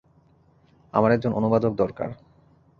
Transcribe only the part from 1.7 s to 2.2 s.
দরকার।